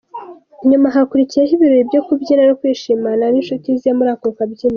[0.69, 4.69] Nyuma hakurikiyeho ibirori byo kubyina no kwishimana n’inshuti ze muri ako kabyiniro.